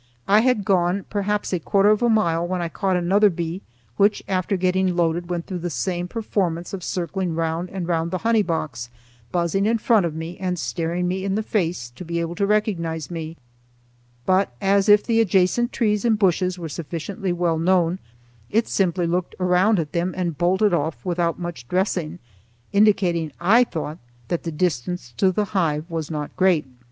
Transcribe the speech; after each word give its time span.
I 0.27 0.39
had 0.41 0.65
gone 0.65 1.05
perhaps 1.11 1.53
a 1.53 1.59
quarter 1.59 1.89
of 1.89 2.01
a 2.01 2.09
mile 2.09 2.47
when 2.47 2.59
I 2.59 2.69
caught 2.69 2.97
another 2.97 3.29
bee, 3.29 3.61
which, 3.97 4.23
after 4.27 4.57
getting 4.57 4.95
loaded, 4.95 5.29
went 5.29 5.45
through 5.45 5.59
the 5.59 5.69
same 5.69 6.07
performance 6.07 6.73
of 6.73 6.83
circling 6.83 7.35
round 7.35 7.69
and 7.69 7.87
round 7.87 8.09
the 8.09 8.17
honey 8.25 8.41
box, 8.41 8.89
buzzing 9.31 9.67
in 9.67 9.77
front 9.77 10.07
of 10.07 10.15
me 10.15 10.39
and 10.39 10.57
staring 10.57 11.07
me 11.07 11.23
in 11.23 11.35
the 11.35 11.43
face 11.43 11.91
to 11.91 12.03
be 12.03 12.19
able 12.19 12.33
to 12.33 12.47
recognize 12.47 13.11
me; 13.11 13.37
but 14.25 14.51
as 14.59 14.89
if 14.89 15.03
the 15.05 15.21
adjacent 15.21 15.71
trees 15.71 16.03
and 16.03 16.17
bushes 16.17 16.57
were 16.57 16.67
sufficiently 16.67 17.31
well 17.31 17.59
known, 17.59 17.99
it 18.49 18.67
simply 18.67 19.05
looked 19.05 19.35
around 19.39 19.77
at 19.79 19.91
them 19.91 20.15
and 20.17 20.35
bolted 20.39 20.73
off 20.73 21.05
without 21.05 21.37
much 21.37 21.67
dressing, 21.67 22.17
indicating, 22.73 23.31
I 23.39 23.65
thought, 23.65 23.99
that 24.29 24.41
the 24.41 24.51
distance 24.51 25.13
to 25.17 25.31
the 25.31 25.45
hive 25.45 25.85
was 25.91 26.09
not 26.09 26.35
great. 26.35 26.65